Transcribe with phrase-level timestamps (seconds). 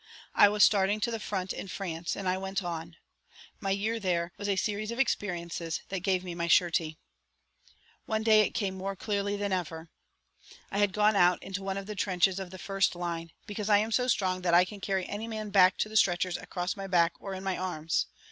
[0.33, 2.95] I was starting to the front in France, and I went on.
[3.59, 6.97] My year there was a series of experiences that gave me my surety.
[8.07, 9.91] One day it came more clearly than ever.
[10.71, 13.77] I had gone out into one of the trenches of the first line, because I
[13.77, 16.87] am so strong that I can carry any man back to the stretchers across my
[16.87, 18.07] back or in my arms.